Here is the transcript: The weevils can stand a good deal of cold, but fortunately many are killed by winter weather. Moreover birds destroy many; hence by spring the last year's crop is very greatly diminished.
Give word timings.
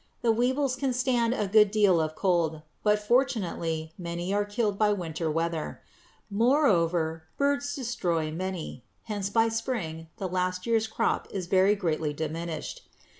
The 0.23 0.31
weevils 0.31 0.75
can 0.75 0.93
stand 0.93 1.35
a 1.35 1.45
good 1.47 1.69
deal 1.69 2.01
of 2.01 2.15
cold, 2.15 2.63
but 2.81 2.97
fortunately 2.97 3.93
many 3.99 4.33
are 4.33 4.45
killed 4.45 4.79
by 4.79 4.91
winter 4.93 5.29
weather. 5.29 5.83
Moreover 6.31 7.25
birds 7.37 7.75
destroy 7.75 8.31
many; 8.31 8.83
hence 9.03 9.29
by 9.29 9.47
spring 9.49 10.07
the 10.17 10.27
last 10.27 10.65
year's 10.65 10.87
crop 10.87 11.27
is 11.29 11.45
very 11.45 11.75
greatly 11.75 12.13
diminished. 12.13 12.81